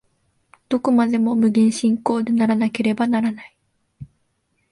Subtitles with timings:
[0.67, 3.55] どこまでも無限進行でなければならない。